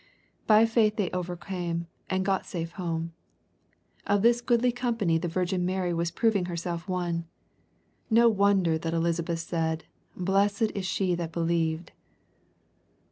[0.47, 3.13] By faith they overcame, and got safe home.
[4.07, 7.25] Of this goodly company the Virgin Mary was proving herself one.
[8.09, 9.83] No wonder that Elisabeth said,
[10.19, 11.91] ^' Blessed is she that believed.''